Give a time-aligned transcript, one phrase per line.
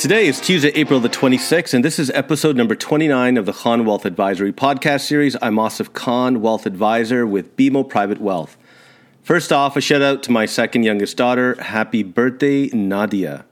[0.00, 3.84] Today is Tuesday, April the 26th, and this is episode number 29 of the Khan
[3.84, 5.36] Wealth Advisory podcast series.
[5.42, 8.56] I'm Asif Khan, Wealth Advisor with BMO Private Wealth.
[9.22, 11.54] First off, a shout out to my second youngest daughter.
[11.60, 13.44] Happy birthday, Nadia.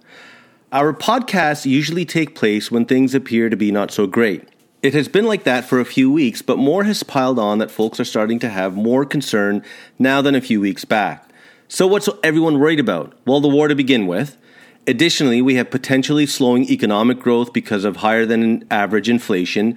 [0.73, 4.49] Our podcasts usually take place when things appear to be not so great.
[4.83, 7.71] It has been like that for a few weeks, but more has piled on that
[7.71, 9.63] folks are starting to have more concern
[9.99, 11.29] now than a few weeks back.
[11.69, 13.13] So, what's everyone worried about?
[13.27, 14.39] Well, the war to begin with.
[14.89, 19.77] Additionally, we have potentially slowing economic growth because of higher than average inflation,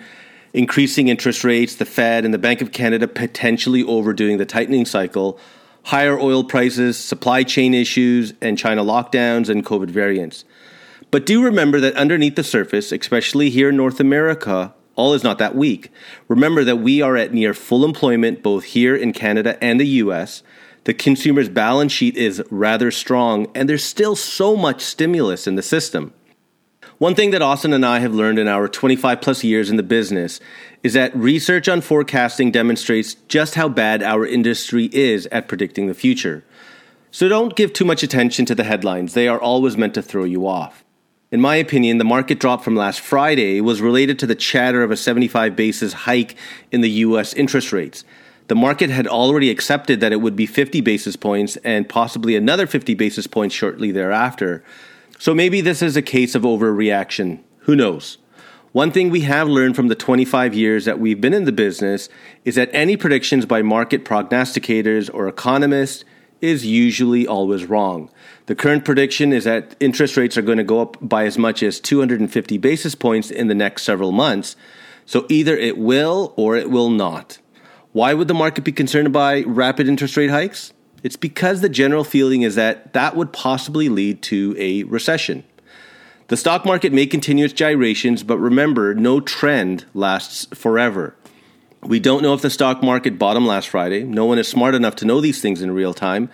[0.53, 5.37] increasing interest rates, the Fed and the Bank of Canada potentially overdoing the tightening cycle,
[5.83, 10.45] higher oil prices, supply chain issues, and China lockdowns and COVID variants.
[11.11, 15.39] But do remember that underneath the surface, especially here in North America, all is not
[15.39, 15.89] that weak.
[16.29, 20.41] Remember that we are at near full employment both here in Canada and the US.
[20.83, 25.61] The consumer's balance sheet is rather strong, and there's still so much stimulus in the
[25.61, 26.13] system.
[26.97, 29.83] One thing that Austin and I have learned in our 25 plus years in the
[29.83, 30.39] business
[30.83, 35.93] is that research on forecasting demonstrates just how bad our industry is at predicting the
[35.93, 36.43] future.
[37.11, 40.23] So don't give too much attention to the headlines, they are always meant to throw
[40.23, 40.83] you off.
[41.31, 44.91] In my opinion, the market drop from last Friday was related to the chatter of
[44.91, 46.35] a 75 basis hike
[46.71, 48.03] in the US interest rates
[48.51, 52.67] the market had already accepted that it would be 50 basis points and possibly another
[52.67, 54.61] 50 basis points shortly thereafter.
[55.17, 57.39] So maybe this is a case of overreaction.
[57.59, 58.17] Who knows?
[58.73, 62.09] One thing we have learned from the 25 years that we've been in the business
[62.43, 66.03] is that any predictions by market prognosticators or economists
[66.41, 68.09] is usually always wrong.
[68.47, 71.63] The current prediction is that interest rates are going to go up by as much
[71.63, 74.57] as 250 basis points in the next several months.
[75.05, 77.37] So either it will or it will not.
[77.93, 80.71] Why would the market be concerned by rapid interest rate hikes?
[81.03, 85.43] It's because the general feeling is that that would possibly lead to a recession.
[86.27, 91.15] The stock market may continue its gyrations, but remember, no trend lasts forever.
[91.83, 94.03] We don't know if the stock market bottomed last Friday.
[94.03, 96.29] No one is smart enough to know these things in real time.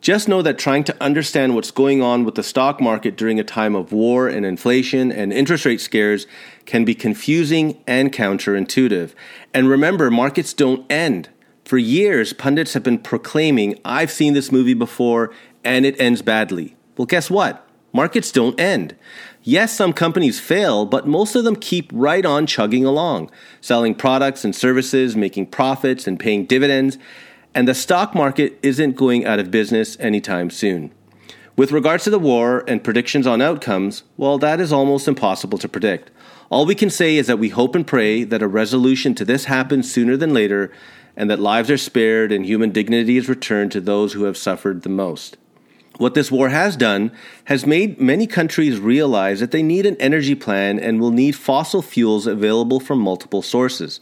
[0.00, 3.44] Just know that trying to understand what's going on with the stock market during a
[3.44, 6.26] time of war and inflation and interest rate scares
[6.64, 9.12] can be confusing and counterintuitive.
[9.52, 11.28] And remember, markets don't end.
[11.66, 15.34] For years, pundits have been proclaiming, I've seen this movie before
[15.64, 16.76] and it ends badly.
[16.96, 17.66] Well, guess what?
[17.92, 18.96] Markets don't end.
[19.42, 23.30] Yes, some companies fail, but most of them keep right on chugging along,
[23.60, 26.96] selling products and services, making profits, and paying dividends
[27.54, 30.92] and the stock market isn't going out of business anytime soon.
[31.56, 35.68] With regards to the war and predictions on outcomes, well, that is almost impossible to
[35.68, 36.10] predict.
[36.48, 39.44] All we can say is that we hope and pray that a resolution to this
[39.44, 40.72] happens sooner than later
[41.16, 44.82] and that lives are spared and human dignity is returned to those who have suffered
[44.82, 45.36] the most.
[45.98, 47.12] What this war has done
[47.44, 51.82] has made many countries realize that they need an energy plan and will need fossil
[51.82, 54.00] fuels available from multiple sources.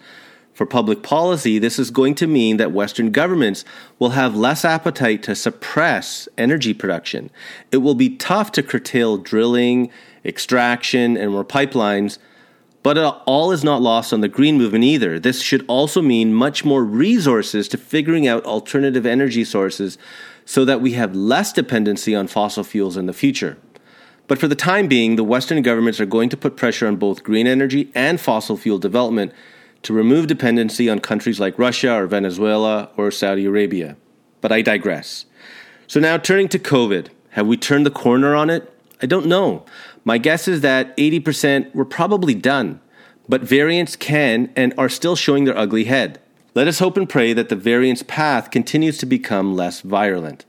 [0.58, 3.64] For public policy, this is going to mean that Western governments
[4.00, 7.30] will have less appetite to suppress energy production.
[7.70, 9.88] It will be tough to curtail drilling,
[10.24, 12.18] extraction, and more pipelines,
[12.82, 15.20] but all is not lost on the green movement either.
[15.20, 19.96] This should also mean much more resources to figuring out alternative energy sources
[20.44, 23.58] so that we have less dependency on fossil fuels in the future.
[24.26, 27.22] But for the time being, the Western governments are going to put pressure on both
[27.22, 29.32] green energy and fossil fuel development
[29.82, 33.96] to remove dependency on countries like Russia or Venezuela or Saudi Arabia.
[34.40, 35.26] But I digress.
[35.86, 38.72] So now turning to COVID, have we turned the corner on it?
[39.00, 39.64] I don't know.
[40.04, 42.80] My guess is that 80% were probably done,
[43.28, 46.20] but variants can and are still showing their ugly head.
[46.54, 50.44] Let us hope and pray that the variant's path continues to become less virulent.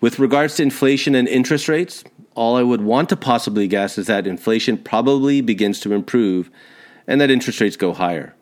[0.00, 2.04] With regards to inflation and interest rates,
[2.34, 6.50] all I would want to possibly guess is that inflation probably begins to improve
[7.06, 8.34] and that interest rates go higher.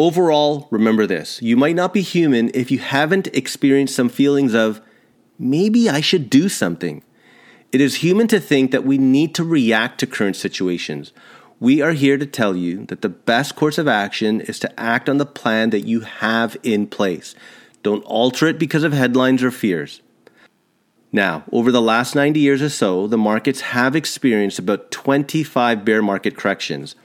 [0.00, 4.80] Overall, remember this you might not be human if you haven't experienced some feelings of,
[5.38, 7.04] maybe I should do something.
[7.70, 11.12] It is human to think that we need to react to current situations.
[11.60, 15.10] We are here to tell you that the best course of action is to act
[15.10, 17.34] on the plan that you have in place.
[17.82, 20.00] Don't alter it because of headlines or fears.
[21.12, 26.00] Now, over the last 90 years or so, the markets have experienced about 25 bear
[26.00, 26.96] market corrections.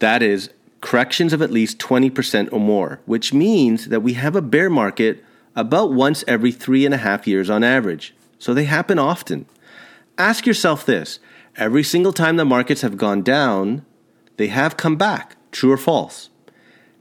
[0.00, 4.42] That is, corrections of at least 20% or more, which means that we have a
[4.42, 5.24] bear market
[5.54, 8.14] about once every three and a half years on average.
[8.38, 9.46] So they happen often.
[10.16, 11.18] Ask yourself this
[11.56, 13.84] every single time the markets have gone down,
[14.36, 16.30] they have come back, true or false?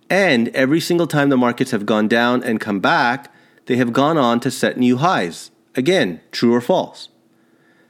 [0.10, 3.32] And every single time the markets have gone down and come back,
[3.68, 5.52] they have gone on to set new highs.
[5.76, 7.10] Again, true or false?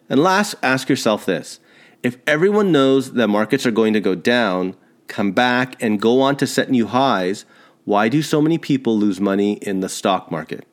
[0.10, 1.60] And last, ask yourself this
[2.04, 4.76] If everyone knows that markets are going to go down,
[5.10, 7.44] come back, and go on to set new highs,
[7.84, 10.66] why do so many people lose money in the stock market?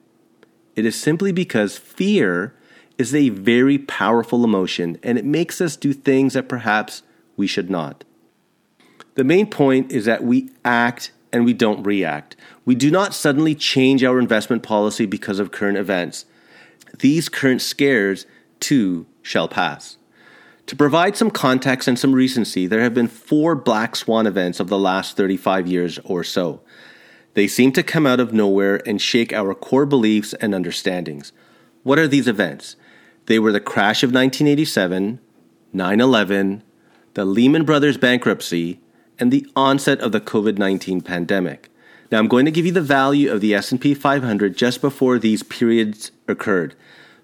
[0.76, 2.54] It is simply because fear
[2.98, 7.02] is a very powerful emotion and it makes us do things that perhaps
[7.36, 8.04] we should not.
[9.14, 12.36] The main point is that we act and we don't react.
[12.64, 16.26] We do not suddenly change our investment policy because of current events.
[16.98, 18.26] These current scares,
[18.60, 19.96] too, shall pass.
[20.66, 24.68] To provide some context and some recency, there have been four black swan events of
[24.68, 26.60] the last 35 years or so.
[27.34, 31.32] They seem to come out of nowhere and shake our core beliefs and understandings.
[31.84, 32.74] What are these events?
[33.26, 35.20] They were the crash of 1987,
[35.72, 36.62] 9 11,
[37.14, 38.80] the Lehman Brothers bankruptcy,
[39.18, 41.70] and the onset of the COVID-19 pandemic.
[42.10, 45.42] Now I'm going to give you the value of the S&P 500 just before these
[45.42, 46.74] periods occurred.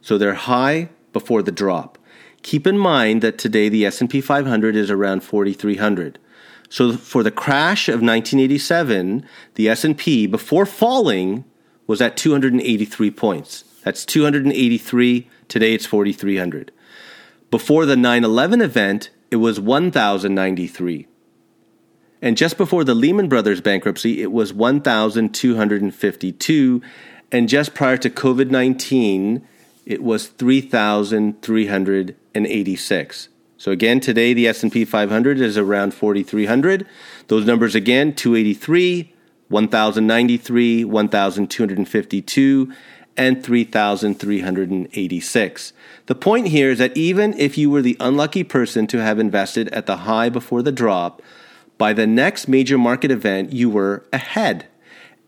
[0.01, 1.99] So they're high before the drop.
[2.43, 6.19] Keep in mind that today the S&P 500 is around 4300.
[6.69, 9.25] So for the crash of 1987,
[9.55, 11.45] the S&P before falling
[11.87, 13.65] was at 283 points.
[13.85, 15.29] That's 283.
[15.49, 16.73] Today it's 4300.
[17.51, 21.07] Before the 9/11 event, it was 1093.
[22.23, 26.83] And just before the Lehman Brothers bankruptcy, it was 1252
[27.33, 29.43] and just prior to COVID-19,
[29.85, 30.29] it was
[32.33, 33.29] 3386.
[33.59, 36.85] So again, today the S&P 500 is around 4300.
[37.29, 39.15] Those numbers again, 283,
[39.49, 42.73] 1093, 1252
[43.17, 45.73] and 3386.
[46.07, 49.69] The point here is that even if you were the unlucky person to have invested
[49.69, 51.23] at the high before the drop,
[51.79, 54.67] by the next major market event you were ahead.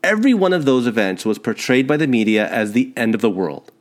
[0.03, 3.29] Every one of those events was portrayed by the media as the end of the
[3.29, 3.71] world.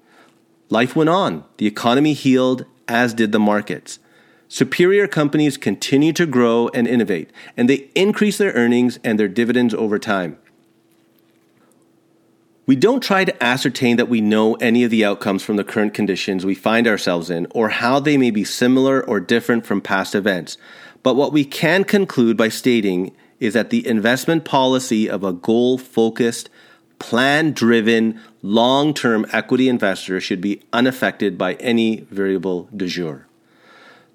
[0.71, 1.45] Life went on.
[1.59, 3.99] The economy healed, as did the markets.
[4.49, 9.75] Superior companies continue to grow and innovate, and they increase their earnings and their dividends
[9.75, 10.39] over time.
[12.67, 15.93] We don't try to ascertain that we know any of the outcomes from the current
[15.93, 20.15] conditions we find ourselves in or how they may be similar or different from past
[20.15, 20.57] events.
[21.03, 25.77] But what we can conclude by stating is that the investment policy of a goal
[25.77, 26.49] focused,
[26.99, 33.27] plan driven, long term equity investor should be unaffected by any variable du jour.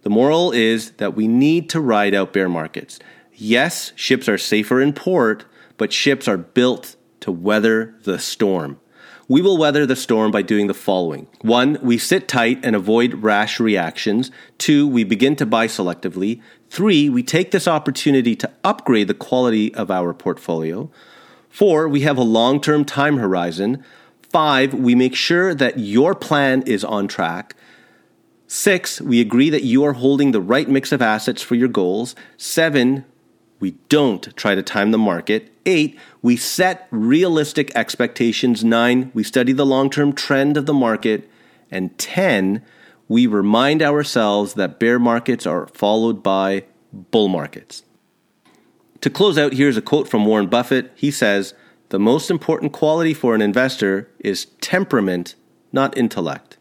[0.02, 3.00] The moral is that we need to ride out bear markets.
[3.34, 5.46] Yes, ships are safer in port,
[5.78, 8.80] but ships are built to weather the storm.
[9.28, 11.28] We will weather the storm by doing the following.
[11.42, 14.32] One, we sit tight and avoid rash reactions.
[14.58, 16.42] Two, we begin to buy selectively.
[16.70, 20.90] Three, we take this opportunity to upgrade the quality of our portfolio.
[21.60, 23.84] Four, we have a long term time horizon.
[24.32, 27.54] Five, we make sure that your plan is on track.
[28.48, 32.16] Six, we agree that you are holding the right mix of assets for your goals.
[32.38, 33.04] Seven,
[33.60, 35.52] we don't try to time the market.
[35.66, 38.64] Eight, we set realistic expectations.
[38.64, 41.30] Nine, we study the long term trend of the market.
[41.70, 42.64] And 10,
[43.10, 46.64] we remind ourselves that bear markets are followed by
[46.94, 47.84] bull markets.
[49.02, 50.92] To close out, here's a quote from Warren Buffett.
[50.96, 51.54] He says,
[51.90, 55.36] The most important quality for an investor is temperament,
[55.72, 56.58] not intellect.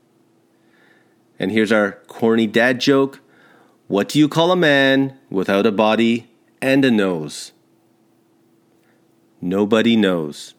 [1.38, 3.20] And here's our corny dad joke
[3.88, 7.52] What do you call a man without a body and a nose?
[9.40, 10.54] Nobody knows.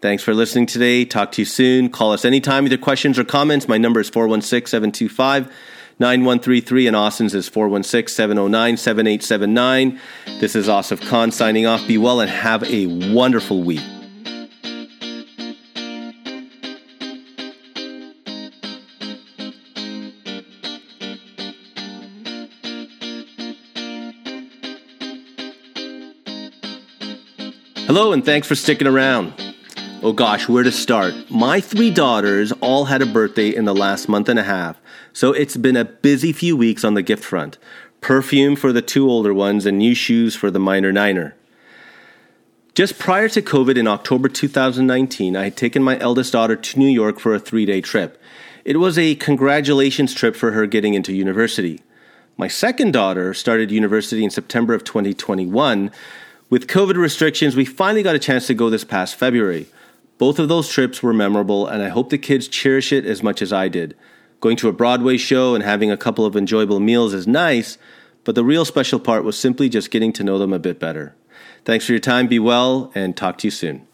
[0.00, 1.06] Thanks for listening today.
[1.06, 1.88] Talk to you soon.
[1.88, 3.66] Call us anytime with your questions or comments.
[3.66, 5.50] My number is 416 725
[6.00, 10.00] 9133, and Austin's is 416 709 7879.
[10.40, 11.86] This is Asif Khan signing off.
[11.86, 13.80] Be well and have a wonderful week.
[27.86, 29.32] Hello, and thanks for sticking around.
[30.02, 31.14] Oh gosh, where to start?
[31.30, 34.80] My three daughters all had a birthday in the last month and a half,
[35.14, 37.56] so it's been a busy few weeks on the gift front.
[38.02, 41.34] Perfume for the two older ones and new shoes for the minor niner.
[42.74, 46.88] Just prior to COVID in October 2019, I had taken my eldest daughter to New
[46.88, 48.20] York for a three day trip.
[48.66, 51.80] It was a congratulations trip for her getting into university.
[52.36, 55.90] My second daughter started university in September of 2021
[56.50, 59.66] with COVID restrictions, we finally got a chance to go this past February.
[60.18, 63.40] Both of those trips were memorable, and I hope the kids cherish it as much
[63.40, 63.96] as I did.
[64.44, 67.78] Going to a Broadway show and having a couple of enjoyable meals is nice,
[68.24, 71.16] but the real special part was simply just getting to know them a bit better.
[71.64, 73.86] Thanks for your time, be well, and talk to you soon.